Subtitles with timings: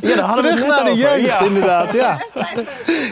[0.00, 1.02] Ja, daar hadden we Terug naar de over.
[1.20, 1.40] jeugd, Ja.
[1.40, 1.92] inderdaad.
[1.92, 2.18] Ja.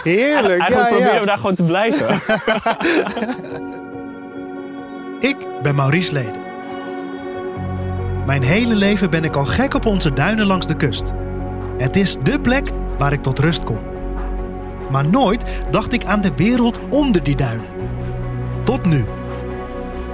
[0.03, 0.61] Heerlijk.
[0.61, 1.21] Eigenlijk ja, proberen ja.
[1.21, 2.21] we daar gewoon te blijven.
[5.21, 6.43] Ik ben Maurice Leden.
[8.27, 11.13] Mijn hele leven ben ik al gek op onze duinen langs de kust.
[11.79, 12.69] Het is dé plek
[12.99, 13.79] waar ik tot rust kom.
[14.91, 17.67] Maar nooit dacht ik aan de wereld onder die duinen.
[18.65, 19.05] Tot nu.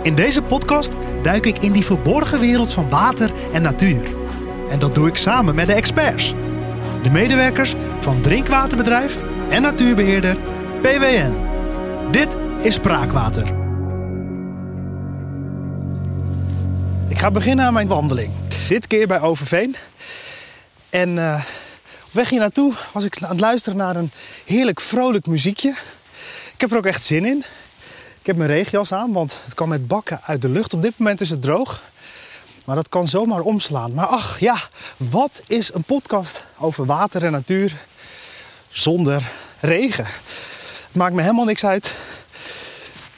[0.03, 0.93] In deze podcast
[1.23, 4.01] duik ik in die verborgen wereld van water en natuur.
[4.71, 6.34] En dat doe ik samen met de experts.
[7.02, 10.37] De medewerkers van drinkwaterbedrijf en natuurbeheerder
[10.80, 11.33] PWN.
[12.11, 13.47] Dit is Spraakwater.
[17.09, 18.33] Ik ga beginnen aan mijn wandeling.
[18.69, 19.77] Dit keer bij Overveen.
[20.91, 21.42] En eh,
[22.05, 24.11] op weg hier naartoe was ik aan het luisteren naar een
[24.45, 25.75] heerlijk vrolijk muziekje.
[26.55, 27.45] Ik heb er ook echt zin in.
[28.20, 30.75] Ik heb mijn regenjas aan, want het kan met bakken uit de lucht.
[30.75, 31.83] Op dit moment is het droog.
[32.64, 33.95] Maar dat kan zomaar omslaan.
[33.95, 34.56] Maar ach ja,
[34.96, 37.77] wat is een podcast over water en natuur
[38.69, 39.30] zonder
[39.61, 40.06] regen?
[40.86, 41.94] Het maakt me helemaal niks uit.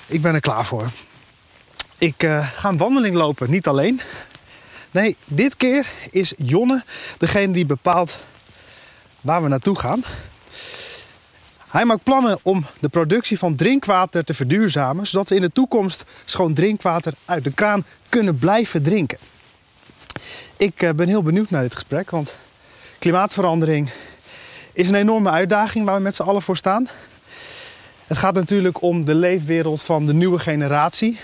[0.06, 0.90] Ik ben er klaar voor.
[1.98, 4.00] Ik eh, ga een wandeling lopen, niet alleen.
[4.90, 6.84] Nee, dit keer is Jonne
[7.18, 8.18] degene die bepaalt
[9.20, 10.04] waar we naartoe gaan.
[11.68, 16.04] Hij maakt plannen om de productie van drinkwater te verduurzamen, zodat we in de toekomst
[16.24, 19.18] schoon drinkwater uit de kraan kunnen blijven drinken.
[20.62, 22.34] Ik eh, ben heel benieuwd naar dit gesprek, want
[22.98, 23.91] klimaatverandering
[24.72, 26.88] is een enorme uitdaging waar we met z'n allen voor staan.
[28.06, 31.20] Het gaat natuurlijk om de leefwereld van de nieuwe generatie,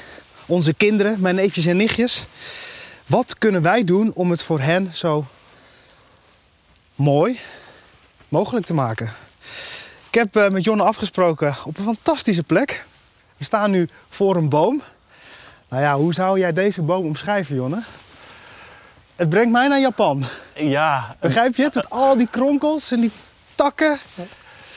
[0.47, 2.27] onze kinderen, mijn neefjes en nichtjes.
[3.07, 5.25] Wat kunnen wij doen om het voor hen zo
[6.95, 7.39] mooi
[8.29, 9.13] mogelijk te maken?
[10.09, 12.85] Ik heb eh, met Jonne afgesproken op een fantastische plek.
[13.37, 14.83] We staan nu voor een boom.
[15.69, 17.83] Nou ja, hoe zou jij deze boom omschrijven, Jonne?
[19.19, 20.25] Het brengt mij naar Japan.
[20.55, 21.75] Ja, Begrijp je het?
[21.75, 23.11] Met al die kronkels en die
[23.55, 23.99] takken.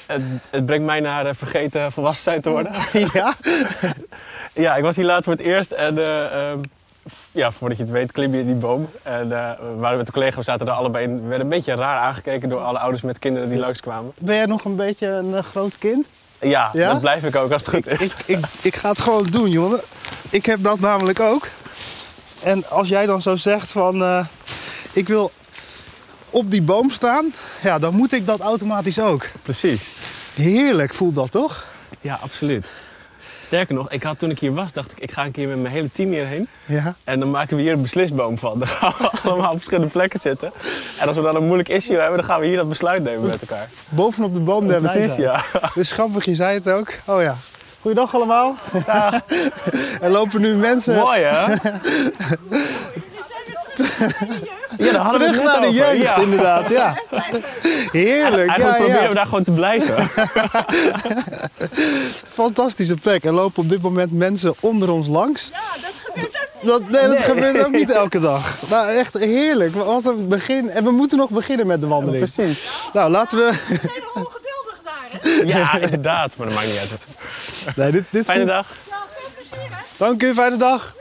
[0.06, 2.72] het, het brengt mij naar eh, vergeten volwassen zijn te worden.
[3.14, 3.33] Ja,
[4.54, 6.60] Ja, ik was hier laatst voor het eerst en eh, ehm,
[7.32, 8.89] ja, voordat je het weet klim je in die boom.
[9.04, 11.21] En eh, we waren met een collega, we zaten daar allebei in.
[11.21, 14.11] We werden een beetje raar aangekeken door alle ouders met kinderen die langskwamen.
[14.17, 16.08] ben jij nog een beetje een groot kind?
[16.39, 16.92] Ja, Ja?
[16.92, 17.99] dat blijf ik ook als het goed is.
[17.99, 19.80] Ik, ik, ik ga het gewoon doen, jongen.
[20.30, 21.48] Ik heb dat namelijk ook.
[22.44, 24.04] En als jij dan zo zegt van...
[24.04, 24.26] eh,
[24.94, 25.32] ik wil
[26.30, 27.34] op die boom staan...
[27.64, 29.26] Ja, dan moet ik dat automatisch ook.
[29.44, 29.90] Precies.
[30.34, 31.66] Heerlijk voelt dat, toch?
[32.02, 32.68] Ja, absoluut.
[33.42, 35.62] Sterker nog, ik had, toen ik hier was, dacht ik, ik ga een keer met
[35.62, 36.48] mijn hele team hierheen.
[36.66, 36.96] Ja.
[37.04, 38.60] En dan maken we hier een beslisboom van.
[38.60, 40.52] Dan gaan we allemaal op verschillende plekken zitten.
[41.00, 43.26] En als we dan een moeilijk issue hebben, dan gaan we hier dat besluit nemen
[43.26, 43.70] met elkaar.
[43.90, 45.44] Bovenop de boom der Precies, ja.
[45.73, 46.94] Dus grappig, je zei het ook.
[47.06, 47.36] Oh ja.
[47.81, 48.55] Goeiedag allemaal.
[50.02, 51.53] er lopen nu mensen Mooi hè?
[54.77, 55.95] Ja, daar hadden we het terug net naar de over.
[55.95, 56.15] jeugd, Ja.
[56.15, 56.69] inderdaad.
[56.69, 56.95] Ja.
[57.92, 58.49] Heerlijk.
[58.49, 59.08] Eigenlijk Ja, proberen ja.
[59.08, 60.09] we daar gewoon te blijven.
[62.31, 63.23] Fantastische plek.
[63.25, 65.49] Er lopen op dit moment mensen onder ons langs.
[65.52, 66.67] Ja, dat gebeurt ook niet.
[66.69, 68.55] Dat, nee, dat gebeurt ook niet elke dag.
[68.69, 69.75] Nou, echt heerlijk.
[69.75, 70.69] Wat een begin.
[70.69, 72.31] En we moeten nog beginnen met de wandeling.
[72.33, 72.69] Precies.
[72.93, 73.43] Nou, laten we...
[73.67, 75.30] We zijn ongeduldig daar, hè?
[75.59, 76.37] Ja, inderdaad.
[76.37, 76.89] Maar dat maakt niet uit.
[77.76, 78.54] Nee, dit, dit Fijne voelt...
[78.55, 78.67] dag.
[78.89, 79.83] Nou, veel plezier, hè?
[79.98, 80.95] Dank u, fijne dag.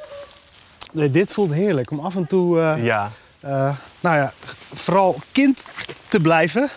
[0.93, 1.91] Nee, dit voelt heerlijk.
[1.91, 3.11] Om af en toe, eh, Ja.
[3.41, 4.33] eh, nou ja,
[4.75, 5.65] vooral kind
[6.09, 6.69] te blijven.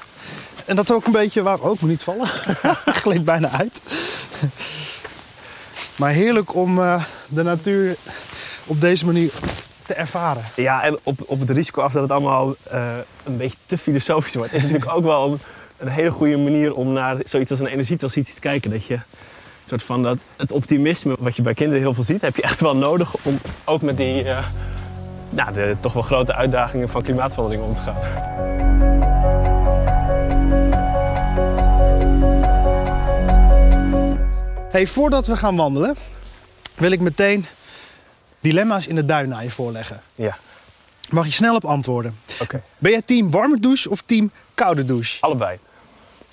[0.65, 1.59] En dat is ook een beetje waar...
[1.59, 2.27] Oh, ik moet niet vallen.
[3.01, 3.81] Gleed bijna uit.
[5.95, 7.95] Maar heerlijk om eh, de natuur
[8.65, 9.31] op deze manier
[9.85, 10.43] te ervaren.
[10.55, 12.83] Ja, en op, op het risico af dat het allemaal eh,
[13.23, 15.39] een beetje te filosofisch wordt, is natuurlijk ook wel een,
[15.77, 18.71] een hele goede manier om naar zoiets als een energietransitie te kijken.
[18.71, 18.99] Dat je
[19.65, 22.61] soort van dat, het optimisme wat je bij kinderen heel veel ziet, heb je echt
[22.61, 24.45] wel nodig om ook met die eh,
[25.29, 27.95] nou, de toch wel grote uitdagingen van klimaatverandering om te gaan.
[34.69, 35.95] Hey, voordat we gaan wandelen,
[36.75, 37.45] wil ik meteen
[38.39, 40.01] dilemma's in de duin aan je voorleggen.
[40.15, 40.37] Ja,
[41.09, 42.17] Mag je snel op antwoorden.
[42.41, 42.61] oké.
[42.77, 45.21] Ben jij team warme douche of team koude douche?
[45.21, 45.57] Allebei.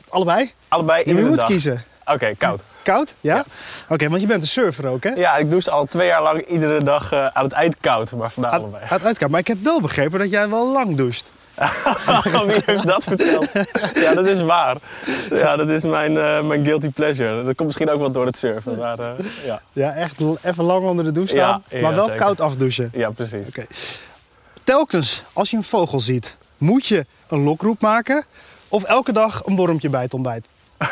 [0.09, 0.53] Allebei?
[0.69, 1.85] Allebei in je de moet kiezen.
[2.12, 2.62] Oké, koud.
[2.83, 3.15] Koud?
[3.21, 3.35] Ja?
[3.37, 3.45] Ja.
[3.89, 5.11] Oké, want je bent een surfer ook, hè?
[5.11, 8.31] Ja, ik douche al twee jaar lang iedere dag eh, aan het eind koud, maar
[8.31, 8.85] vandaag Uit, allebei.
[8.89, 9.31] uit, uitkoud.
[9.31, 11.25] Maar ik heb wel begrepen dat jij wel lang doucht.
[12.47, 13.49] Wie heeft dat verteld?
[13.95, 14.77] Ja, dat is waar.
[15.31, 17.37] Ja, dat is mijn, eh, mijn guilty pleasure.
[17.45, 18.77] Dat komt misschien ook wel door het surfen.
[18.79, 19.07] Maar eh,
[19.45, 19.61] ja.
[19.73, 22.21] Ja, echt even lang onder de douche staan, Ja, ja, maar wel zeker.
[22.21, 22.91] koud afdouchen.
[22.95, 23.49] ja, precies.
[23.49, 23.67] Oké.
[24.65, 28.25] Telkens als je een vogel ziet, moet je een lokroep maken
[28.69, 30.47] of elke dag een wormpje bij het ontbijt.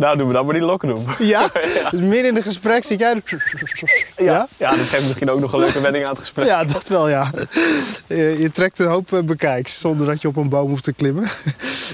[0.00, 1.16] Nou, doen we dan maar die lokroep.
[1.18, 1.50] Ja?
[1.90, 3.22] Dus midden in het gesprek zit jij...
[4.16, 4.48] Ja.
[4.56, 6.46] ja, dat geeft misschien ook nog een leuke wending aan het gesprek.
[6.46, 7.30] Ja, dat wel, ja.
[8.06, 10.92] Je, je trekt een hoop eh, bekijks zonder dat je op een boom hoeft te
[10.92, 11.28] klimmen.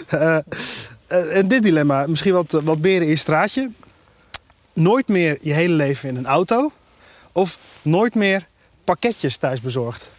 [0.06, 0.36] Eh,
[1.06, 3.70] eh, en dit dilemma, misschien wat, wat beren in je straatje.
[4.72, 6.72] Nooit meer je hele leven in een auto.
[7.32, 8.46] Of nooit meer
[8.84, 10.10] pakketjes thuis bezorgd.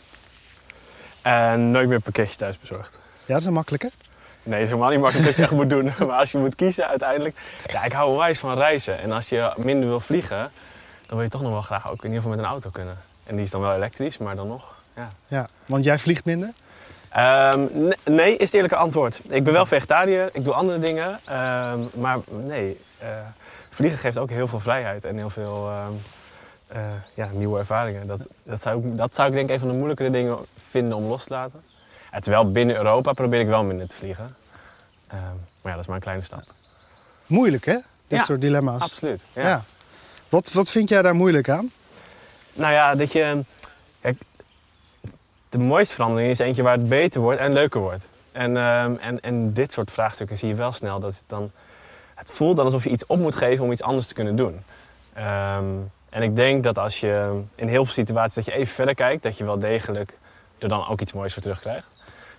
[1.21, 2.93] En nooit meer pakketjes thuis bezorgd.
[3.25, 3.91] Ja, dat is een makkelijke.
[4.47, 5.85] Nee, dat is helemaal niet makkelijk dat je echt moet doen.
[6.07, 7.37] Maar als je moet kiezen uiteindelijk...
[7.65, 8.99] Ja, ik hou onwijs van reizen.
[8.99, 10.51] En als je minder wil vliegen,
[11.05, 12.97] dan wil je toch nog wel graag ook in ieder geval met een auto kunnen.
[13.23, 15.07] En die is dan wel elektrisch, maar dan nog, ja.
[15.27, 16.53] Ja, want jij vliegt minder.
[17.09, 19.21] Ehm, ne- nee, is het eerlijke antwoord.
[19.29, 21.19] Ik ben wel vegetariër, ik doe andere dingen.
[21.25, 23.07] ehm, maar nee, eh,
[23.69, 25.91] vliegen geeft ook heel veel vrijheid en heel veel ehm,
[26.67, 28.07] eh, ja, nieuwe ervaringen.
[28.07, 30.37] Dat, dat, zou ik, dat zou ik denk ik een van de moeilijkere dingen
[30.69, 31.63] vinden om los te laten.
[32.17, 34.35] En terwijl binnen Europa probeer ik wel minder te vliegen.
[35.07, 35.19] Ehm,
[35.61, 36.43] maar ja, dat is maar een kleine stap.
[37.25, 37.73] Moeilijk, hè?
[37.73, 37.83] Dit
[38.19, 38.81] Ja, soort dilemma's.
[38.81, 39.23] Absoluut.
[39.33, 39.63] Ja.
[40.29, 41.71] Wat, wat vind jij daar moeilijk aan?
[42.53, 43.43] Nou ja, dat je.
[44.01, 44.21] Kijk,
[45.49, 48.03] de mooiste verandering is eentje waar het beter wordt en leuker wordt.
[48.31, 51.51] En, ehm, en, en dit soort vraagstukken zie je wel snel dat het dan.
[52.15, 54.63] Het voelt dan alsof je iets op moet geven om iets anders te kunnen doen.
[55.13, 55.65] Ehm,
[56.09, 59.23] en ik denk dat als je in heel veel situaties dat je even verder kijkt,
[59.23, 60.17] dat je wel degelijk
[60.57, 61.95] er dan ook iets moois voor terugkrijgt.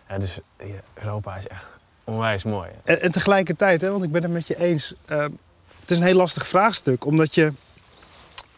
[0.08, 0.64] Eh, dus ja,
[0.94, 1.66] Europa is echt
[2.04, 2.68] onwijs mooi.
[2.84, 4.94] En, en tegelijkertijd, hè, want ik ben het met je eens.
[5.06, 5.18] eh,
[5.80, 7.04] het is een heel lastig vraagstuk.
[7.06, 7.52] Omdat je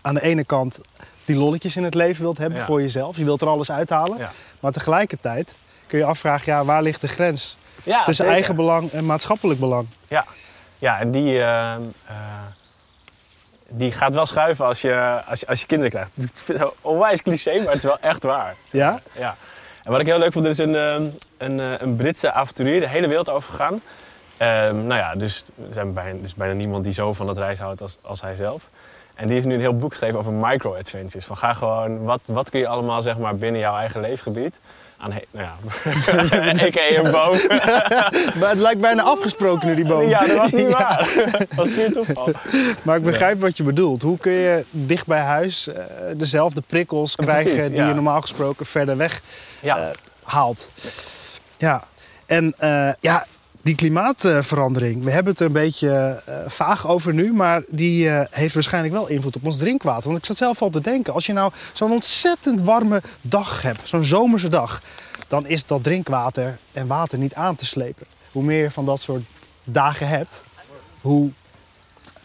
[0.01, 0.79] aan de ene kant
[1.25, 2.65] die lolletjes in het leven wilt hebben Ja.
[2.65, 3.17] voor jezelf.
[3.17, 4.19] Je wilt er alles uithalen.
[4.19, 4.31] Ja.
[4.61, 5.53] Maar tegelijkertijd
[5.87, 8.33] kun je afvragen, ja, waar ligt de grens Ja, tussen zeker.
[8.33, 9.87] eigen belang en maatschappelijk belang?
[10.09, 10.25] Ja,
[10.79, 12.15] ja en die, ehm, eh,
[13.69, 16.19] die gaat wel schuiven als je, als je, als je kinderen krijgt.
[16.19, 18.55] Ik vind het onwijs cliché, maar het is wel echt waar.
[18.71, 19.01] Ja?
[19.13, 19.37] ja.
[19.83, 21.07] En wat ik heel leuk vond, er is een, ehm,
[21.39, 23.81] een, eh, een Britse avonturier de hele wereld over gegaan.
[24.37, 27.83] Ehm, nou ja, dus er zijn bijna, bijna niemand die zo van dat reizen houdt
[27.83, 28.69] als, als hij zelf.
[29.15, 31.27] En die heeft nu een heel boek geschreven over micro-adventures.
[31.27, 34.61] Van ga gewoon, wat, wat kun je allemaal zeg maar binnen jouw eigen leefgebied
[35.01, 35.55] aan, he- nou ja,
[36.67, 36.99] a.k.a.
[37.05, 37.39] een boom.
[38.41, 40.09] Maar het lijkt bijna afgesproken nu, die boom.
[40.09, 41.09] Ja, dat was niet waar.
[41.31, 42.31] Dat was puur toeval.
[42.83, 44.03] Maar ik begrijp wat je bedoelt.
[44.03, 45.85] Hoe kun je dicht bij huis eh,
[46.17, 47.89] dezelfde prikkels Ja, krijgen precies, die ja.
[47.89, 49.21] je normaal gesproken verder weg
[49.61, 49.77] Ja.
[49.79, 49.87] eh,
[50.23, 50.69] haalt?
[51.57, 51.83] Ja,
[52.27, 53.27] en eh, ja,
[53.63, 58.27] die klimaatverandering, we hebben het er een beetje eh, vaag over nu, maar die eh,
[58.31, 60.05] heeft waarschijnlijk wel invloed op ons drinkwater.
[60.05, 63.89] Want ik zat zelf al te denken, als je nou zo'n ontzettend warme dag hebt,
[63.89, 64.83] zo'n zomerse dag,
[65.29, 68.07] dan is dat drinkwater en water niet aan te slepen.
[68.33, 69.23] Hoe meer je van dat soort
[69.65, 70.43] dagen hebt,
[71.01, 71.31] hoe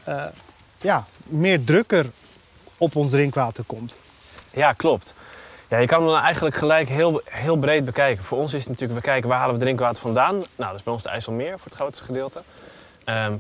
[0.04, 0.24] eh,
[0.82, 2.12] ja, meer drukker
[2.78, 4.00] op ons drinkwater komt.
[4.52, 5.14] Ja, klopt.
[5.76, 8.24] Ja, je kan hem dan eigenlijk gelijk heel, heel breed bekijken.
[8.24, 10.36] Voor ons is het natuurlijk, we kijken waar halen we drinkwater vandaan.
[10.36, 12.42] Nou, dat is bij ons de IJsselmeer voor het grootste gedeelte.
[13.04, 13.34] Ehm,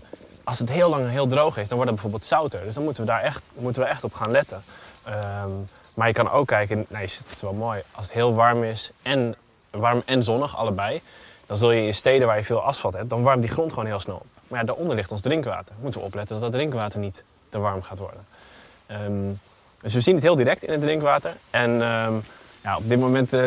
[0.43, 2.63] als het heel lang heel droog is, dan wordt het bijvoorbeeld zouter.
[2.63, 4.63] Dus dan moeten we daar echt, moeten we echt op gaan letten.
[5.03, 5.49] Ehm,
[5.93, 8.63] maar je kan ook kijken, nou, je ziet het wel mooi, als het heel warm
[8.63, 9.35] is en,
[9.69, 11.01] warm en zonnig, allebei.
[11.45, 13.85] Dan zul je in steden waar je veel asfalt hebt, dan warmt die grond gewoon
[13.85, 14.25] heel snel op.
[14.47, 15.75] Maar ja, daaronder ligt ons drinkwater.
[15.81, 18.25] Moeten we opletten dat dat drinkwater niet te warm gaat worden.
[18.85, 19.31] Ehm,
[19.85, 21.33] dus we zien het heel direct in het drinkwater.
[21.49, 22.13] En ehm,
[22.63, 23.43] ja, op dit moment eh,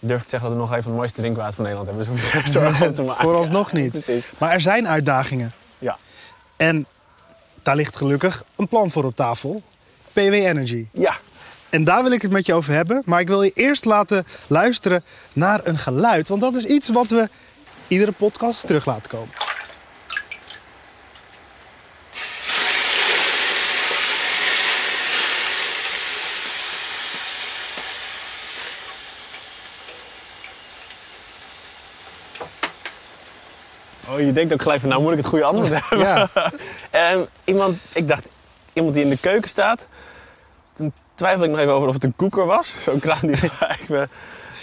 [0.00, 2.06] durf ik te zeggen dat we nog even het mooiste drinkwater van Nederland hebben.
[2.06, 3.22] Dus hoef je geen zorgen om te maken.
[3.22, 3.90] Vooralsnog niet.
[3.90, 4.32] Precies.
[4.38, 5.52] Maar er zijn uitdagingen.
[5.78, 5.96] Ja.
[6.56, 6.86] En
[7.62, 9.62] daar ligt gelukkig een plan voor op tafel.
[10.12, 10.86] PW Energy.
[10.92, 11.16] Ja,
[11.70, 13.02] En daar wil ik het met je over hebben.
[13.04, 16.28] Maar ik wil je eerst laten luisteren naar een geluid.
[16.28, 17.28] Want dat is iets wat we
[17.88, 19.28] iedere podcast terug laten komen.
[34.12, 35.98] Oh, je denkt ook gelijk van nou moet ik het goede antwoord hebben.
[35.98, 36.28] Ja,
[36.90, 38.28] En iemand, ik dacht,
[38.72, 39.86] iemand die in de keuken staat.
[40.72, 42.82] Toen twijfelde ik nog even over of het een koeker was.
[42.82, 43.36] Zo'n kraan die
[43.80, 44.10] even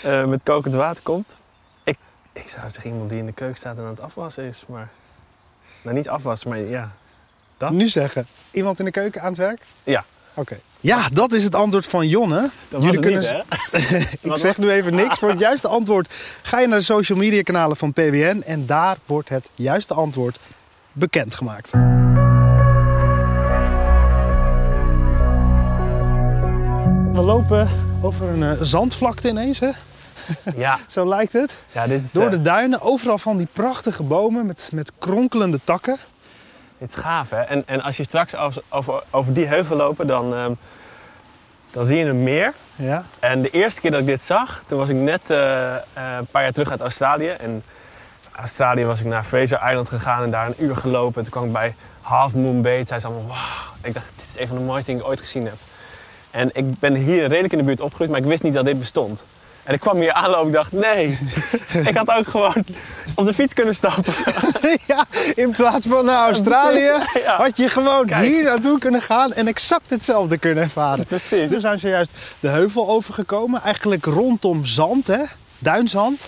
[0.04, 1.38] eh, met kokend water komt.
[1.84, 1.98] Ik,
[2.34, 4.63] ik zou zeggen iemand die in de keuken staat en aan het afwassen is.
[4.68, 4.89] Maar,
[5.82, 6.92] nou niet afwassen, maar ja.
[7.58, 7.70] Dat?
[7.70, 8.27] nu zeggen.
[8.51, 9.62] Iemand in de keuken aan het werk?
[9.84, 10.04] Ja.
[10.38, 10.60] Oké.
[10.79, 12.50] Ja, dat is het antwoord van Jonne.
[12.70, 13.98] Dat Jullie het kunnen niet, hè?
[14.32, 15.20] Ik zeg nu even niks.
[15.20, 18.44] Voor het juiste antwoord ga je naar de social media kanalen van PWN.
[18.46, 20.39] En daar wordt het juiste antwoord
[20.91, 21.72] bekendgemaakt.
[27.13, 27.70] We lopen
[28.01, 29.70] over een eh, zandvlakte ineens, hè?
[30.56, 31.62] Ja, Zo lijkt het.
[31.72, 35.60] ja dit, is, Door eh, de duinen, overal van die prachtige bomen met, met kronkelende
[35.63, 35.98] takken.
[36.77, 37.41] Dit is gaaf, hè?
[37.41, 40.51] En, en als je straks over, over, over die heuvel lopen, dan, ehm,
[41.72, 42.53] dan zie je een meer.
[42.75, 43.05] Ja.
[43.19, 46.25] En de eerste keer dat ik dit zag, toen was ik net eh, eh, een
[46.25, 47.29] paar jaar terug uit Australië.
[47.29, 47.63] En
[48.31, 51.17] Australië was ik naar Fraser Island gegaan en daar een uur gelopen.
[51.17, 52.86] En toen kwam ik bij Half Moon Bay.
[52.86, 53.75] Zei ze allemaal, wauw.
[53.84, 55.57] Ik dacht, dit is een van de mooiste dingen die ik ooit gezien heb.
[56.31, 58.79] En ik ben hier redelijk in de buurt opgegroeid, maar ik wist niet dat dit
[58.79, 59.25] bestond.
[59.67, 61.17] En ik kwam hier aanlopen en dacht, nee,
[61.89, 62.63] ik had ook gewoon
[63.15, 64.13] op de fiets kunnen stappen.
[64.88, 65.05] ja,
[65.36, 66.81] in plaats van naar Australië
[67.24, 67.38] ja.
[67.38, 68.27] had je gewoon Kijk.
[68.27, 71.05] hier naartoe kunnen gaan en exact hetzelfde kunnen ervaren.
[71.05, 71.50] Precies.
[71.50, 75.21] We zijn zojuist de heuvel overgekomen, eigenlijk rondom zand, hè?
[75.59, 76.27] duinzand.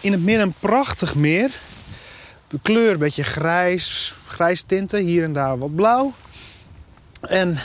[0.00, 1.50] In het midden een prachtig meer.
[2.48, 6.12] De kleur een beetje grijs, grijs tinten, hier en daar wat blauw.
[7.20, 7.58] En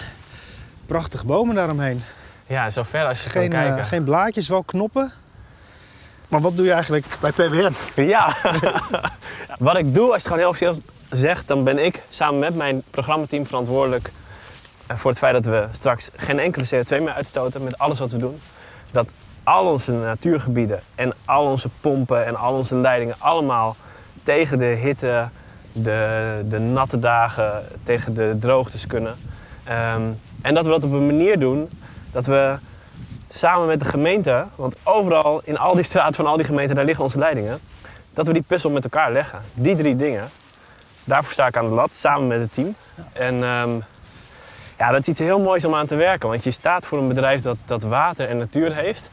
[0.85, 2.03] prachtige bomen daaromheen.
[2.47, 3.85] Ja, zo ver als je Geen, kan eh, kijken.
[3.85, 5.11] geen blaadjes, wel knoppen.
[6.27, 7.73] Maar wat doe je eigenlijk bij PWN?
[8.01, 8.35] Ja.
[9.59, 12.55] Wat ik doe, als je het gewoon heel officieel zegt, dan ben ik samen met
[12.55, 14.11] mijn programmateam verantwoordelijk
[14.87, 18.11] eh, voor het feit dat we straks geen enkele CO2 meer uitstoten met alles wat
[18.11, 18.39] we doen.
[18.91, 19.09] Dat
[19.43, 23.75] al onze natuurgebieden en al onze pompen en al onze leidingen allemaal
[24.23, 25.27] tegen de hitte,
[25.71, 29.15] de, de natte dagen, tegen de droogtes kunnen.
[29.63, 30.01] Ehm,
[30.41, 31.69] en dat we dat op een manier doen
[32.11, 32.57] dat we
[33.29, 36.85] samen met de gemeente, want overal in al die straten van al die gemeenten, daar
[36.85, 37.59] liggen onze leidingen,
[38.13, 39.41] dat we die puzzel met elkaar leggen.
[39.53, 40.29] Die drie dingen.
[41.03, 42.75] Daarvoor sta ik aan de lat, samen met het team.
[43.13, 43.69] En ehm,
[44.77, 47.07] ja, dat is iets heel moois om aan te werken, want je staat voor een
[47.07, 49.09] bedrijf dat, dat water en natuur heeft.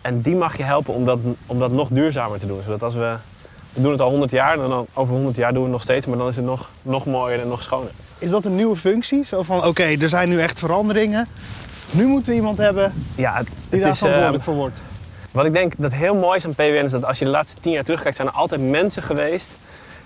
[0.00, 2.62] En die mag je helpen om dat, om dat nog duurzamer te doen.
[2.64, 3.16] Zodat als we,
[3.72, 5.82] we doen het al 100 jaar, en dan over 100 jaar doen we het nog
[5.82, 7.90] steeds, maar dan is het nog, nog mooier en nog schoner.
[8.18, 9.24] Is dat een nieuwe functie?
[9.24, 11.28] Zo van, oké, er zijn nu echt veranderingen.
[11.90, 14.78] Nu moeten we iemand hebben Ja, het, die daar is, verantwoordelijk voor wordt.
[15.30, 17.60] Wat ik denk dat heel mooi is aan PWN is dat als je de laatste
[17.60, 19.50] tien jaar terugkijkt, zijn er altijd mensen geweest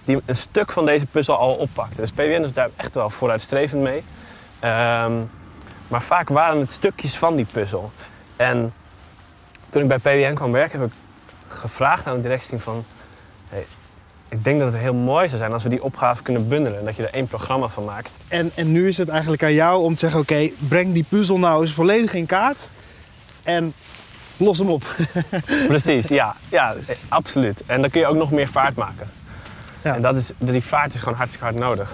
[0.04, 2.00] die een stuk van deze puzzel al oppakten.
[2.00, 4.04] Dus PWN is daar echt wel vooruitstrevend mee.
[4.60, 5.12] Ehm,
[5.88, 7.90] maar vaak waren het stukjes van die puzzel.
[8.36, 8.72] En
[9.68, 10.94] toen ik bij PWN kwam werken, heb ik
[11.48, 12.84] gevraagd aan het directieteam van...
[13.48, 13.66] Hey,
[14.30, 16.84] ik denk dat het heel mooi zou zijn als we die opgave kunnen bundelen en
[16.84, 18.10] dat je er één programma van maakt.
[18.28, 21.38] En, en nu is het eigenlijk aan jou om te zeggen, oké, breng die puzzel
[21.38, 22.68] nou eens volledig in kaart.
[23.42, 23.72] En
[24.36, 24.82] los hem op.
[25.68, 26.74] Precies, ja, ja,
[27.08, 27.62] absoluut.
[27.66, 29.10] En dan kun je ook nog meer vaart maken.
[29.82, 29.94] Ja.
[29.94, 31.92] En dat is, die vaart is gewoon hartstikke hard nodig.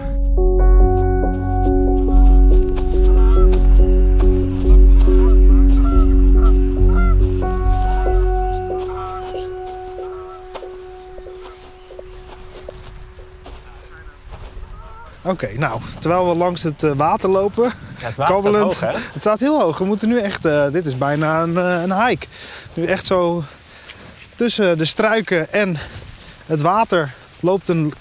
[15.27, 18.87] Oké, nou, terwijl we langs het eh, water lopen, Ja, het water staat hoog, hè?
[18.91, 19.77] het staat heel hoog.
[19.77, 22.25] We moeten nu echt, eh, dit is bijna een, eh, een hike.
[22.73, 23.43] Nu echt zo
[24.35, 25.77] tussen de struiken en
[26.45, 27.93] het water loopt een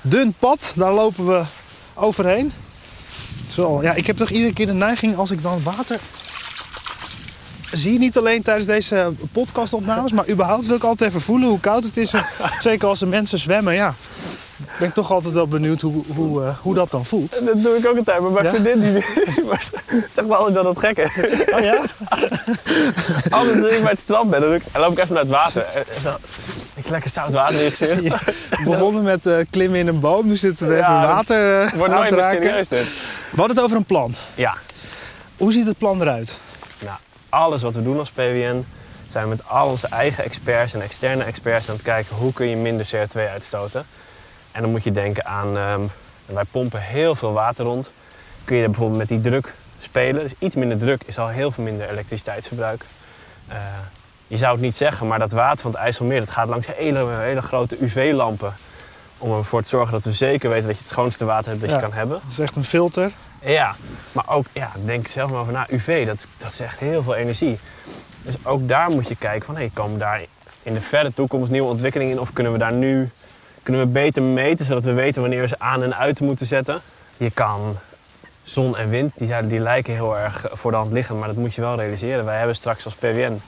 [0.00, 0.72] dun pad.
[0.74, 1.42] Daar lopen we
[1.94, 2.52] overheen.
[3.56, 5.98] Wel- ja, ik heb toch iedere keer de neiging als ik dan water
[7.72, 11.84] zie, niet alleen tijdens deze podcastopnames, maar überhaupt wil ik altijd even voelen hoe koud
[11.84, 12.12] het is.
[12.58, 13.94] Zeker als er mensen zwemmen, ja.
[14.62, 17.30] Ik ben toch altijd wel benieuwd hoe, hoe, eh, hoe dat dan voelt.
[17.46, 18.50] Dat doe ik ook altijd, maar mijn Ja?
[18.50, 19.04] vriendin die,
[20.14, 21.10] zegt wel altijd dat het gek is.
[21.54, 21.78] Oh ja?
[23.30, 25.32] Altijd als ik bij het strand ben, dan, ik, dan loop ik even naar het
[25.32, 25.62] water.
[25.62, 26.16] En- en zo,
[26.74, 28.02] Ik lekker zout water in je gezicht.
[28.02, 28.18] Ja.
[28.70, 31.94] Begonnen met eh, klimmen in een boom, nu zitten we Ja, even water eh, Wordt
[31.94, 32.42] nooit meer raken.
[32.42, 32.84] serieus dit.
[33.30, 34.14] We hadden het over een plan.
[34.34, 34.54] Ja,
[35.36, 36.38] Hoe ziet het plan eruit?
[36.78, 36.96] nou,
[37.28, 38.64] alles wat we doen als PWN
[39.10, 42.46] zijn we met al onze eigen experts en externe experts aan het kijken hoe kun
[42.48, 43.86] je minder CO2 uitstoten.
[44.52, 45.80] En dan moet je denken aan, ehm,
[46.26, 47.90] wij pompen heel veel water rond.
[48.44, 50.22] Kun je bijvoorbeeld met die druk spelen.
[50.22, 52.84] Dus iets minder druk is al heel veel minder elektriciteitsverbruik.
[53.48, 53.56] Eh,
[54.26, 57.06] je zou het niet zeggen, maar dat water van het IJsselmeer dat gaat langs hele,
[57.16, 58.54] hele grote UV-lampen.
[59.18, 61.70] Om ervoor te zorgen dat we zeker weten dat je het schoonste water hebt dat
[61.70, 61.76] Ja.
[61.76, 62.20] je kan hebben.
[62.22, 63.10] Het is echt een filter.
[63.42, 63.74] Ja,
[64.12, 65.66] maar ook, ja, denk zelf maar over na.
[65.70, 67.58] UV, dat, is- dat is echt heel veel energie.
[68.22, 70.20] Dus ook daar moet je kijken van, hey, komen daar
[70.62, 72.20] in de verre toekomst nieuwe ontwikkelingen in?
[72.20, 73.10] Of kunnen we daar nu,
[73.62, 76.80] kunnen we beter meten, zodat we weten wanneer we ze aan en uit moeten zetten?
[77.16, 77.78] Je kan
[78.42, 81.54] zon en wind, die, die lijken heel erg voor de hand liggen, maar dat moet
[81.54, 82.24] je wel realiseren.
[82.24, 83.40] Wij hebben straks als PWN,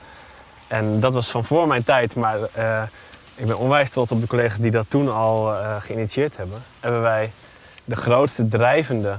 [0.67, 2.83] en dat was van voor mijn tijd, maar eh,
[3.35, 6.63] ik ben onwijs trots op de collega's die dat toen al eh, geïnitieerd hebben.
[6.79, 7.31] Hebben wij
[7.85, 9.17] de grootste drijvende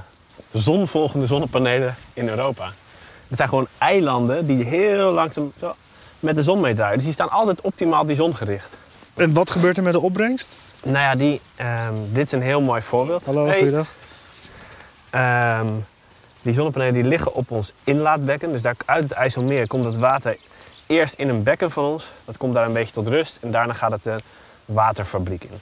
[0.53, 2.73] zonvolgende zonnepanelen in Europa.
[3.29, 5.75] Het zijn gewoon eilanden die heel langzaam zo
[6.21, 6.95] met de zon meedraaien.
[6.95, 8.77] Dus die staan altijd optimaal op die zon gericht.
[9.15, 10.49] En wat gebeurt er met de opbrengst?
[10.83, 13.25] Nou ja, die, ehm, dit is een heel mooi voorbeeld.
[13.25, 13.57] Hallo, Hey.
[13.59, 13.87] goeiedag.
[15.11, 15.67] Ehm,
[16.43, 18.51] die zonnepanelen die liggen op ons inlaatbekken.
[18.53, 20.37] Dus daar uit het IJsselmeer komt het water
[20.87, 22.07] eerst in een bekken van ons.
[22.25, 23.39] Dat komt daar een beetje tot rust.
[23.41, 24.17] En daarna gaat het de
[24.65, 25.61] waterfabriek in.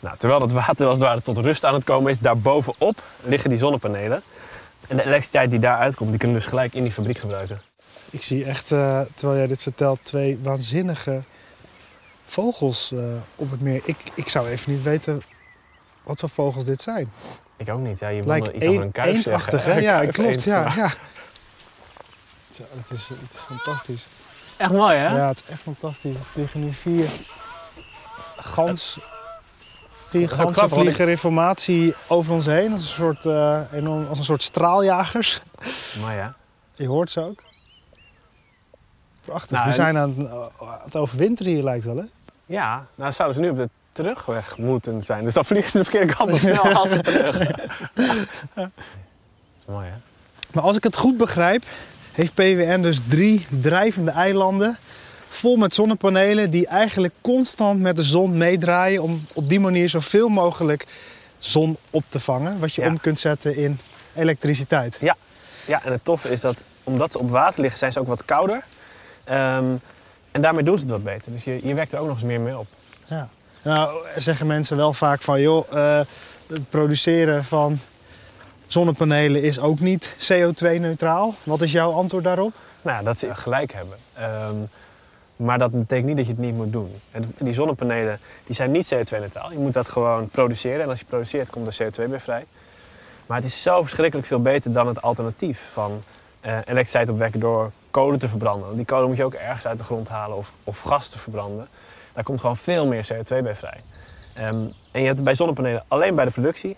[0.00, 3.50] Nou, terwijl dat water als het ware tot rust aan het komen is, daarbovenop liggen
[3.50, 4.22] die zonnepanelen.
[4.88, 7.60] En de elektriciteit die daaruit komt, die kunnen we dus gelijk in die fabriek gebruiken.
[8.10, 11.22] Ik zie echt, eh, terwijl jij dit vertelt, twee waanzinnige
[12.32, 12.98] vogels eh,
[13.36, 13.80] op het meer.
[13.84, 15.22] Ik, ik zou even niet weten
[16.02, 17.12] wat voor vogels dit zijn.
[17.56, 17.98] Ik ook niet.
[17.98, 19.58] Ja, je Lijkt wilde iets over een een, kuif zeggen.
[19.60, 19.78] hè?
[19.78, 20.30] Ja, Kuif, klopt.
[20.30, 20.42] eend.
[20.44, 20.88] Ja, ja.
[22.50, 24.06] Zo, het, is, het is fantastisch.
[24.56, 25.16] Echt mooi, hè?
[25.16, 26.14] Ja, het is echt fantastisch.
[26.14, 27.08] Er vliegen nu vier
[28.36, 28.98] gans.
[30.08, 32.72] Vier ganzen vliegen informatie over ons heen.
[32.72, 35.40] Als een soort, eh, enorm, als een soort straaljagers.
[36.00, 36.28] Mooi, hè?
[36.74, 37.44] Je hoort ze ook.
[39.24, 39.50] Prachtig.
[39.50, 40.28] Nou, We zijn aan, het-
[40.60, 42.04] aan het overwinteren hier lijkt wel, hè?
[42.52, 45.24] Ja, nou zouden ze nu op de terugweg moeten zijn.
[45.24, 47.38] Dus dan vliegen ze de verkeerde kant op snel als ze terug.
[48.54, 48.68] Dat
[49.58, 49.94] is mooi, hè?
[50.52, 51.62] Maar als ik het goed begrijp,
[52.12, 54.78] heeft PWN dus drie drijvende eilanden
[55.28, 60.28] vol met zonnepanelen die eigenlijk constant met de zon meedraaien om op die manier zoveel
[60.28, 60.86] mogelijk
[61.38, 62.88] zon op te vangen, wat je Ja.
[62.88, 63.78] om kunt zetten in
[64.14, 64.98] elektriciteit.
[65.00, 68.24] Ja, en het toffe is dat omdat ze op water liggen, zijn ze ook wat
[68.24, 68.62] kouder.
[69.24, 69.64] Ehm,
[70.32, 71.32] en daarmee doen ze het wat beter.
[71.32, 72.66] Dus je, je wekt er ook nog eens meer mee op.
[73.06, 73.28] Ja.
[73.62, 76.00] Nou zeggen mensen wel vaak van joh, eh,
[76.46, 77.78] het produceren van
[78.66, 81.34] zonnepanelen is ook niet CO2-neutraal.
[81.42, 82.52] Wat is jouw antwoord daarop?
[82.82, 83.96] Nou dat ze gelijk hebben.
[84.14, 84.56] Ehm,
[85.36, 86.90] maar dat betekent niet dat je het niet moet doen.
[87.10, 89.52] En die zonnepanelen die zijn niet CO2-neutraal.
[89.52, 90.82] Je moet dat gewoon produceren.
[90.82, 92.44] En als je produceert, komt er CO2 weer vrij.
[93.26, 96.02] Maar het is zo verschrikkelijk veel beter dan het alternatief van
[96.40, 98.64] eh, elektriciteit opwekken door kolen te verbranden.
[98.64, 101.18] Want die kolen moet je ook ergens uit de grond halen of, of gas te
[101.18, 101.68] verbranden.
[102.12, 103.80] Daar komt gewoon veel meer CO2 bij vrij.
[104.34, 104.54] Ehm,
[104.90, 106.76] en je hebt het bij zonnepanelen alleen bij de productie.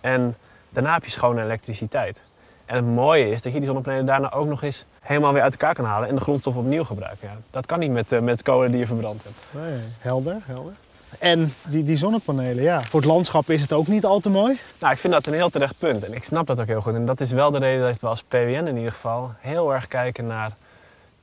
[0.00, 0.36] En
[0.70, 2.20] daarna heb je schone elektriciteit.
[2.64, 5.52] En het mooie is dat je die zonnepanelen daarna ook nog eens helemaal weer uit
[5.52, 7.28] elkaar kan halen en de grondstof opnieuw gebruiken.
[7.28, 9.64] Ja, dat kan niet met, eh, met kolen die je verbrand hebt.
[9.64, 10.72] Nee, helder, helder.
[11.18, 12.82] En die, die zonnepanelen, ja.
[12.82, 14.58] Voor het landschap is het ook niet al te mooi.
[14.78, 16.94] Nou, ik vind dat een heel terecht punt en ik snap dat ook heel goed.
[16.94, 19.88] En dat is wel de reden dat we als PWN in ieder geval heel erg
[19.88, 20.50] kijken naar...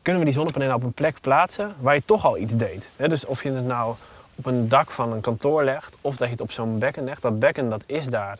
[0.01, 2.89] kunnen we die zonnepanelen op een plek plaatsen waar je toch al iets deed?
[2.95, 3.95] Dus of je het nou
[4.35, 7.21] op een dak van een kantoor legt of dat je het op zo'n bekken legt.
[7.21, 8.37] Dat bekken dat is daar.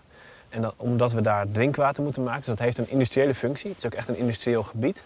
[0.50, 3.70] En dat, omdat we daar drinkwater moeten maken, dus dat heeft een industriële functie.
[3.70, 5.03] Het is ook echt een industrieel gebied.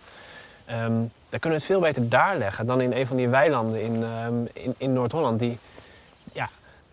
[0.65, 0.91] Ehm,
[1.29, 4.03] dan kunnen we het veel beter daar leggen dan in een van die weilanden in,
[4.03, 5.39] ehm, in, in Noord-Holland.
[5.39, 5.57] Die,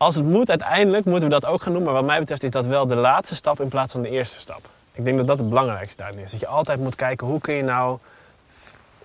[0.01, 1.83] als het moet, uiteindelijk moeten we dat ook gaan doen.
[1.83, 4.41] Maar wat mij betreft is dat wel de laatste stap in plaats van de eerste
[4.41, 4.61] stap.
[4.93, 6.31] Ik denk dat dat het belangrijkste daarin is.
[6.31, 7.99] Dat je altijd moet kijken hoe kun je nou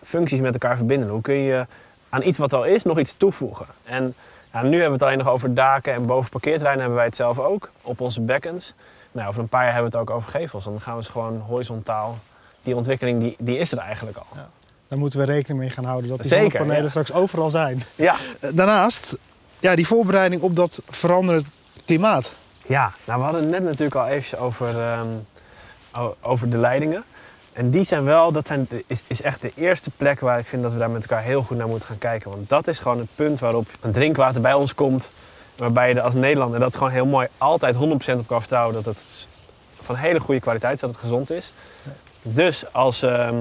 [0.04, 1.10] functies met elkaar verbinden.
[1.10, 1.66] Hoe kun je
[2.10, 3.66] aan iets wat al is nog iets toevoegen.
[3.84, 4.14] En
[4.54, 7.16] ja, nu hebben we het alleen nog over daken en boven parkeerterreinen hebben wij het
[7.16, 7.70] zelf ook.
[7.82, 8.74] Op onze bekkens.
[9.12, 10.64] Nou, over een paar jaar hebben we het ook over gevels.
[10.64, 12.18] Dan gaan we ze gewoon horizontaal.
[12.64, 14.26] Die ontwikkeling die, die is er eigenlijk al.
[14.88, 16.90] Daar moeten we rekening mee gaan houden dat die Zeker, zonnepanelen ja.
[16.90, 17.82] straks overal zijn.
[17.96, 19.18] Ja, Eh, Daarnaast,
[19.66, 21.46] ja, die voorbereiding op dat veranderend
[21.86, 22.32] klimaat.
[22.66, 25.08] Ja, nou we hadden het net natuurlijk al even over, ehm,
[26.22, 27.04] over de leidingen.
[27.54, 30.62] En die zijn wel, dat zijn, is, is echt de eerste plek waar ik vind
[30.62, 32.30] dat we daar met elkaar heel goed naar moeten gaan kijken.
[32.30, 35.10] Want dat is gewoon het punt waarop een drinkwater bij ons komt.
[35.56, 37.80] Waarbij je als Nederlander, dat gewoon heel mooi, altijd 100%
[38.20, 39.28] op kan vertrouwen dat het
[39.82, 41.54] van hele goede kwaliteit is, dat het gezond is.
[42.22, 43.36] Dus als, ehm,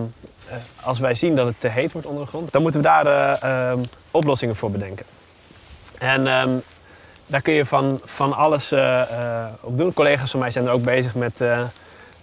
[0.49, 2.87] eh, als wij zien dat het te heet wordt onder de grond, dan moeten we
[2.87, 5.07] daar eh, ehm, oplossingen voor bedenken.
[6.05, 6.51] En ehm,
[7.27, 9.95] daar kun je van, van alles eh, eh, op doen.
[9.95, 11.61] Collega's van mij zijn er ook bezig met eh,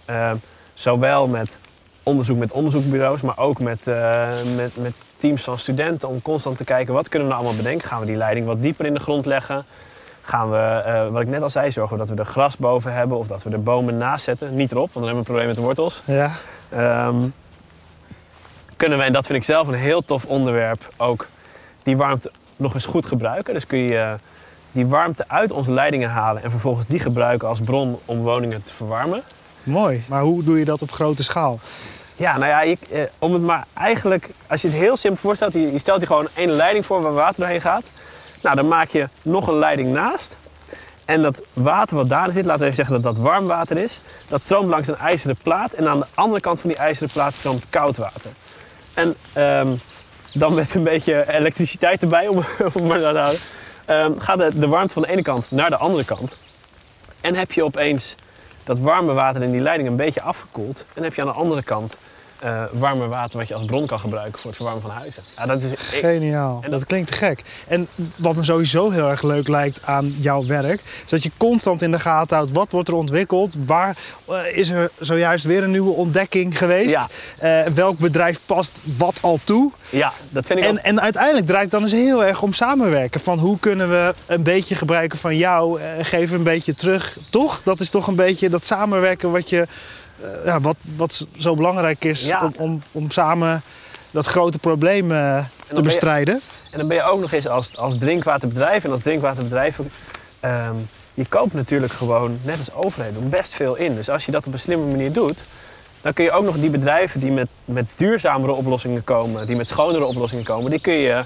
[0.04, 0.32] eh,
[0.74, 1.58] zowel met
[2.02, 3.84] onderzoek met onderzoekbureaus, maar ook met,
[4.56, 7.88] met, met teams van studenten om constant te kijken wat kunnen we nou allemaal bedenken.
[7.88, 9.64] Gaan we die leiding wat dieper in de grond leggen?
[10.22, 13.26] Gaan we, wat ik net al zei, zorgen dat we er gras boven hebben of
[13.26, 14.54] dat we er bomen naast zetten?
[14.54, 16.02] Niet erop, want dan hebben we een probleem met de wortels.
[16.04, 16.30] Ja,
[16.72, 17.28] Ehm,
[18.76, 21.28] kunnen we, en dat vind ik zelf een heel tof onderwerp, ook
[21.82, 22.30] die warmte
[22.62, 23.54] nog eens goed gebruiken.
[23.54, 24.12] Dus kun je eh,
[24.72, 28.74] die warmte uit onze leidingen halen en vervolgens die gebruiken als bron om woningen te
[28.74, 29.22] verwarmen.
[29.64, 30.04] mooi.
[30.08, 31.60] Maar hoe doe je dat op grote schaal?
[32.16, 35.72] Ja, nou ja, eh, om het maar eigenlijk, als je het heel simpel voorstelt, je,
[35.72, 37.84] je stelt je gewoon één leiding voor waar water doorheen gaat.
[38.42, 40.36] Nou, dan maak je nog een leiding naast.
[41.04, 44.00] En dat water wat daarin zit, laten we even zeggen dat dat warm water is,
[44.28, 45.72] dat stroomt langs een ijzeren plaat.
[45.72, 48.30] En aan de andere kant van die ijzeren plaat stroomt koud water.
[48.94, 49.72] En ehm,
[50.32, 52.36] dan met een beetje elektriciteit erbij, om,
[52.78, 53.40] om maar te houden,
[53.84, 56.36] ehm, gaat de, de warmte van de ene kant naar de andere kant.
[57.20, 58.14] En heb je opeens
[58.64, 60.86] dat warme water in die leiding een beetje afgekoeld.
[60.94, 61.96] En heb je aan de andere kant
[62.42, 65.22] eh warme water wat je als bron kan gebruiken voor het verwarmen van huizen.
[65.36, 66.58] Ja, dat is, ik- Geniaal.
[66.64, 67.42] En dat, klinkt te gek.
[67.66, 71.82] En wat me sowieso heel erg leuk lijkt aan jouw werk, is dat je constant
[71.82, 73.96] in de gaten houdt wat wordt er ontwikkeld, waar
[74.28, 77.08] eh, is er zojuist weer een nieuwe ontdekking geweest, Ja.
[77.38, 79.70] Eh, welk bedrijf past wat al toe.
[79.90, 80.70] ja, dat vind ik ook.
[80.76, 83.20] En, en uiteindelijk draait het dan eens heel erg om samenwerken.
[83.20, 87.16] Van hoe kunnen we een beetje gebruiken van jou, geven een beetje terug.
[87.30, 87.60] Toch?
[87.64, 89.66] Dat is toch een beetje dat samenwerken wat, je,
[90.44, 92.40] ja, wat, wat zo belangrijk is Ja.
[92.44, 93.62] om, om, om samen
[94.10, 96.40] dat grote probleem eh, te je- bestrijden.
[96.70, 99.78] En dan ben je ook nog eens als, als drinkwaterbedrijf en als drinkwaterbedrijf...
[100.40, 100.74] ehm,
[101.14, 103.94] je koopt natuurlijk gewoon, net als overheden, best veel in.
[103.94, 105.44] Dus als je dat op een slimme manier doet...
[106.00, 109.46] dan kun je ook nog die bedrijven die met, met duurzamere oplossingen komen...
[109.46, 110.70] die met schonere oplossingen komen...
[110.70, 111.22] die kun je,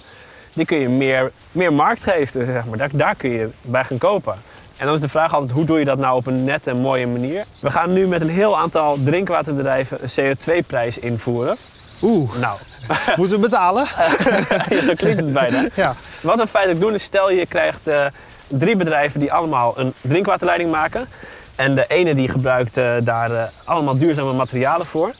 [0.52, 2.78] die kun je meer, meer markt geven, zeg maar.
[2.78, 4.34] Daar, daar kun je bij gaan kopen.
[4.76, 6.76] En dan is de vraag altijd, hoe doe je dat nou op een nette en
[6.76, 7.44] mooie manier?
[7.60, 11.56] We gaan nu met een heel aantal drinkwaterbedrijven een CO2-prijs invoeren.
[12.02, 12.58] Oeh, Nou,
[13.16, 13.86] moeten we betalen?
[14.86, 15.66] zo klinkt het bijna.
[15.74, 15.94] Ja.
[16.20, 18.06] Wat we feitelijk doen is, stel je krijgt eh,
[18.46, 21.08] drie bedrijven die allemaal een drinkwaterleiding maken.
[21.56, 25.12] En de ene die gebruikt eh, daar eh, allemaal duurzame materialen voor.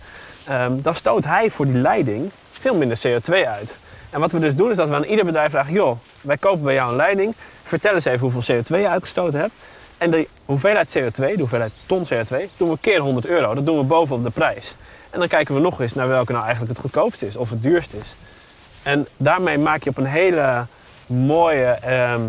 [0.46, 3.74] Ehm, dan stoot hij voor die leiding veel minder CO2 uit.
[4.16, 5.72] En wat we dus doen is dat we aan ieder bedrijf vragen...
[5.72, 7.34] joh, wij kopen bij jou een leiding.
[7.62, 9.52] Vertel eens even hoeveel CO2 je uitgestoten hebt.
[9.98, 13.54] En de hoeveelheid CO2, de hoeveelheid ton CO2, doen we keer 100 euro.
[13.54, 14.74] Dat doen we bovenop de prijs.
[15.10, 17.62] En dan kijken we nog eens naar welke nou eigenlijk het goedkoopste is of het
[17.62, 18.14] duurst is.
[18.82, 20.66] En daarmee maak je op een hele
[21.06, 22.20] mooie, ehm,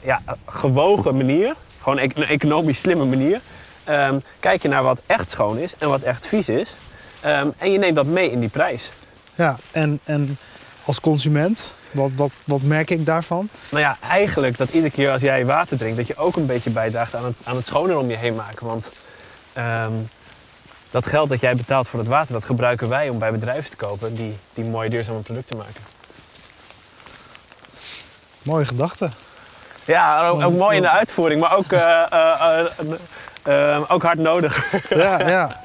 [0.00, 3.40] ja, gewogen manier, gewoon een een economisch slimme manier,
[3.84, 6.74] ehm, kijk je naar wat echt schoon is en wat echt vies is.
[7.20, 8.90] Ehm, en je neemt dat mee in die prijs.
[9.34, 10.38] Ja, en, en
[10.84, 13.48] als consument, wat, wat, wat merk ik daarvan?
[13.68, 16.70] Nou ja, eigenlijk dat iedere keer als jij water drinkt, dat je ook een beetje
[16.70, 18.66] bijdraagt aan het, aan het schoner om je heen maken.
[18.66, 18.90] Want
[19.52, 19.92] ehm,
[20.90, 23.76] dat geld dat jij betaalt voor het water, dat gebruiken wij om bij bedrijven te
[23.76, 25.80] kopen die, die mooie duurzame producten maken.
[28.42, 29.10] Mooie gedachte.
[29.84, 32.66] Ja, ook, ook mooi in de uitvoering, maar ook, eh, eh,
[33.42, 34.88] eh, ook hard nodig.
[34.88, 35.60] Ja, ja.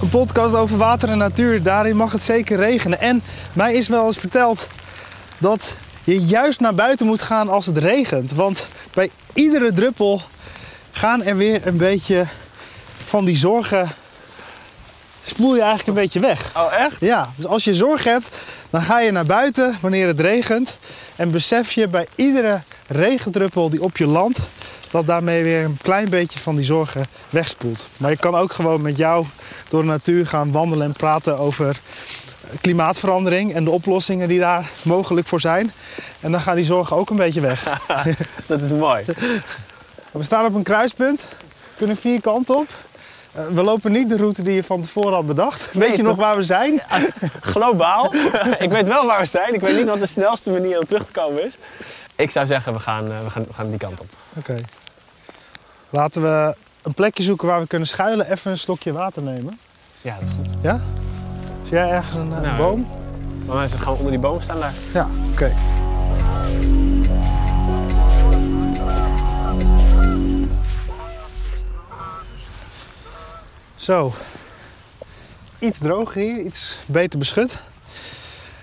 [0.00, 3.00] Een podcast over water en natuur, daarin mag het zeker regenen.
[3.00, 4.66] En mij is wel eens verteld
[5.38, 5.72] dat
[6.04, 8.32] je juist naar buiten moet gaan als het regent.
[8.32, 10.22] Want bij iedere druppel
[10.90, 12.26] gaan er weer een beetje
[13.04, 13.88] van die zorgen.
[15.24, 16.52] spoel je eigenlijk een beetje weg.
[16.56, 17.00] Oh, echt?
[17.00, 18.28] Ja, dus als je zorg hebt,
[18.70, 20.76] dan ga je naar buiten wanneer het regent.
[21.16, 24.38] En besef je bij iedere regendruppel die op je landt,
[24.94, 27.88] dat daarmee weer een klein beetje van die zorgen wegspoelt.
[27.96, 29.26] Maar je kan ook gewoon met jou
[29.68, 31.80] door de natuur gaan wandelen en praten over
[32.60, 35.72] klimaatverandering en de oplossingen die daar mogelijk voor zijn.
[36.20, 37.80] En dan gaan die zorgen ook een beetje weg.
[38.46, 39.04] Dat is mooi.
[40.10, 41.24] We staan op een kruispunt,
[41.76, 42.68] kunnen vier kanten op.
[43.32, 45.72] Eh, We lopen niet de route die je van tevoren had bedacht.
[45.72, 46.82] Weet je nog waar we zijn?
[47.40, 48.14] Globaal.
[48.58, 49.54] ik weet wel waar we zijn.
[49.54, 51.56] Ik weet niet wat de snelste manier om terug te komen is.
[52.16, 54.06] Ik zou zeggen, we gaan, eh, we gaan, we gaan die kant op.
[54.36, 54.60] Oké.
[55.90, 58.30] Laten we een plekje zoeken waar we kunnen schuilen.
[58.30, 59.58] Even een slokje water nemen.
[60.00, 60.62] Ja, dat is goed.
[60.62, 60.80] Ja?
[61.62, 62.86] Zie jij ergens een, eh, Nou, boom?
[63.46, 64.72] Maar mensen gaan onder die boom staan daar.
[64.92, 65.52] Ja, oké.
[73.74, 74.12] Zo.
[75.58, 77.58] Iets droger hier, iets beter beschut.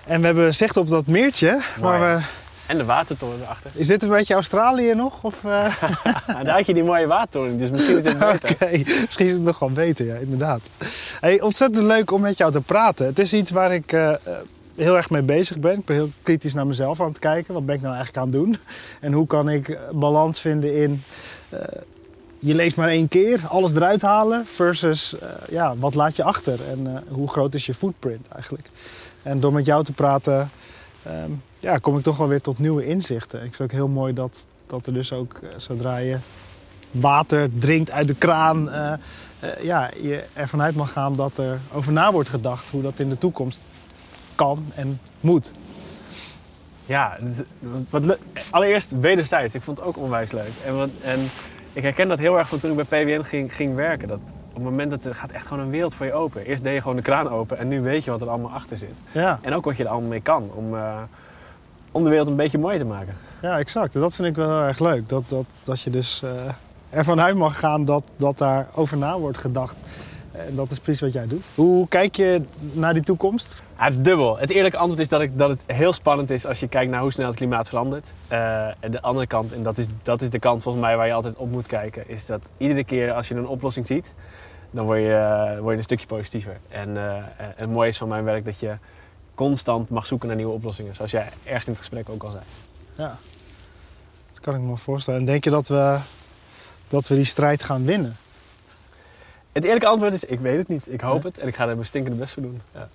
[0.05, 1.59] En we hebben zicht op dat meertje.
[1.79, 1.99] Mooi.
[1.99, 2.23] Maar we,
[2.71, 3.71] En de watertoren erachter.
[3.73, 5.23] is dit een beetje Australië nog?
[5.23, 5.75] Of, eh?
[6.27, 9.01] Nou, daar had je die mooie watertoren, dus misschien is het Oké, beter.
[9.05, 10.61] misschien is het nog wel beter, ja, inderdaad.
[11.19, 13.05] Hey, ontzettend leuk om met jou te praten.
[13.05, 14.17] Het is iets waar ik eh, eh,
[14.75, 15.79] heel erg mee bezig ben.
[15.79, 17.53] Ik ben heel kritisch naar mezelf aan het kijken.
[17.53, 18.57] Wat ben ik nou eigenlijk aan het doen?
[18.99, 21.03] En hoe kan ik balans vinden in...
[22.39, 24.45] je leeft maar één keer, alles eruit halen...
[24.45, 25.15] versus
[25.49, 26.59] ja, wat laat je achter?
[26.69, 28.69] En hoe groot is je footprint eigenlijk?
[29.23, 30.49] En door met jou te praten...
[31.03, 33.39] ehm, ja, kom ik toch wel weer tot nieuwe inzichten.
[33.39, 36.17] Ik vind het ook heel mooi dat, dat er dus ook, eh, zodra je
[36.91, 38.99] water drinkt uit de kraan, eh, eh,
[39.61, 43.09] ja, je ervan uit mag gaan dat er over na wordt gedacht hoe dat in
[43.09, 43.59] de toekomst
[44.35, 45.51] kan en moet.
[46.85, 47.17] Ja,
[47.89, 48.17] wat le-
[48.49, 49.55] allereerst wederzijds.
[49.55, 50.51] Ik vond het ook onwijs leuk.
[50.65, 51.19] En, en
[51.73, 54.07] ik herken dat heel erg van toen ik bij PWN ging, ging werken.
[54.07, 54.19] Dat
[54.61, 56.45] het moment dat er gaat echt gewoon een wereld voor je open.
[56.45, 58.77] Eerst deed je gewoon de kraan open en nu weet je wat er allemaal achter
[58.77, 58.95] zit.
[59.11, 60.97] Ja, En ook wat je er allemaal mee kan om, eh,
[61.91, 63.15] om de wereld een beetje mooier te maken.
[63.41, 63.93] ja exact.
[63.93, 65.09] Dat vind ik wel heel erg leuk.
[65.09, 66.29] Dat, dat, dat je dus eh,
[66.89, 69.75] ervan uit mag gaan dat, dat daar over na wordt gedacht.
[70.31, 71.43] En dat is precies wat jij doet.
[71.55, 73.61] Hoe kijk je naar die toekomst?
[73.77, 74.37] Ja, het is dubbel.
[74.37, 77.01] Het eerlijke antwoord is dat, ik, dat het heel spannend is als je kijkt naar
[77.01, 78.13] hoe snel het klimaat verandert.
[78.27, 81.07] Eh, en de andere kant, en dat is, dat is de kant volgens mij waar
[81.07, 84.13] je altijd op moet kijken, is dat iedere keer als je een oplossing ziet,
[84.71, 86.59] dan word je, eh, word je een stukje positiever.
[86.69, 88.77] En eh, eh, het mooie is van mijn werk dat je
[89.35, 92.43] constant mag zoeken naar nieuwe oplossingen, zoals jij ergens in het gesprek ook al zei.
[92.95, 93.17] Ja,
[94.29, 95.19] dat kan ik me voorstellen.
[95.19, 95.99] En denk je dat we,
[96.87, 98.15] dat we die strijd gaan winnen?
[99.51, 100.87] Het eerlijke antwoord is, ik weet het niet.
[100.87, 102.61] Ik hoop het en ik ga er mijn stinkende best voor doen.
[102.73, 102.89] Ja.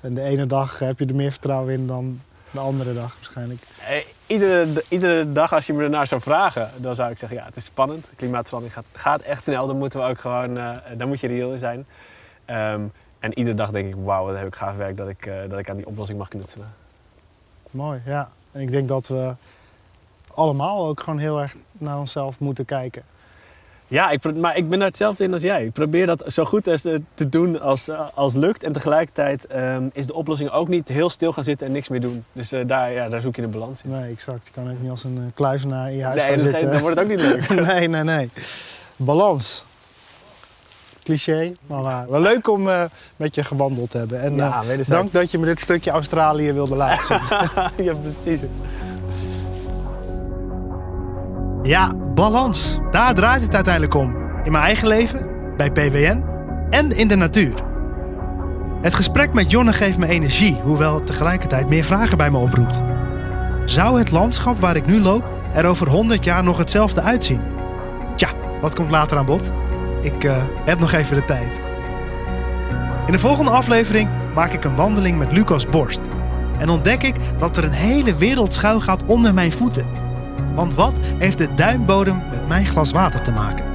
[0.00, 3.62] En de ene dag heb je er meer vertrouwen in dan de andere dag waarschijnlijk.
[3.88, 7.44] Eh, iedere, iedere dag als je me ernaar zou vragen, dan zou ik zeggen, ja,
[7.44, 8.10] het is spannend.
[8.16, 9.66] Klimaatverandering gaat, gaat echt snel.
[9.66, 11.86] Dan moeten we ook gewoon, eh daar moet je reëel in zijn.
[12.44, 12.82] Ehm,
[13.18, 15.58] en iedere dag denk ik, wauw, wat heb ik gaaf werk dat ik, eh, dat
[15.58, 16.74] ik aan die oplossing mag knutselen.
[17.70, 18.30] Mooi, ja.
[18.52, 19.34] En ik denk dat we
[20.34, 23.02] allemaal ook gewoon heel erg naar onszelf moeten kijken.
[23.90, 25.64] Ja, ik, maar ik ben daar hetzelfde in als jij.
[25.64, 28.62] Ik probeer dat zo goed als te te doen als, eh, als lukt.
[28.62, 32.00] En tegelijkertijd ehm, is de oplossing ook niet heel stil gaan zitten en niks meer
[32.00, 32.24] doen.
[32.32, 33.90] Dus eh, daar, ja, daar zoek je de balans in.
[33.90, 34.46] Nee, exact.
[34.46, 36.70] Je kan ook niet als een eh, kluizenaar in je huis Nee, gaan dat, zitten.
[36.72, 37.48] dan wordt het ook niet leuk.
[37.66, 38.30] nee, nee, nee.
[38.96, 39.64] Balans.
[41.04, 42.10] Cliché, maar waar.
[42.10, 42.84] Wel leuk om eh,
[43.16, 44.20] met je gewandeld te hebben.
[44.20, 47.20] En eh, Ja, dank dat je me dit stukje Australië wilde laten zien.
[47.86, 48.40] ja, precies.
[51.62, 52.78] Ja, balans.
[52.90, 54.16] Daar draait het uiteindelijk om.
[54.44, 56.24] In mijn eigen leven, bij PWN
[56.70, 57.54] en in de natuur.
[58.80, 62.82] Het gesprek met Jonne geeft me energie, hoewel tegelijkertijd meer vragen bij me oproept.
[63.64, 67.40] Zou het landschap waar ik nu loop er over 100 jaar nog hetzelfde uitzien?
[68.16, 68.28] Tja,
[68.60, 69.50] wat komt later aan bod?
[70.02, 71.60] Ik eh, heb nog even de tijd.
[73.06, 76.00] In de volgende aflevering maak ik een wandeling met Lucas Borst.
[76.58, 80.09] En ontdek ik dat er een hele wereld schuil gaat onder mijn voeten.
[80.54, 83.69] Want wat heeft de duimbodem met mijn glas water te maken?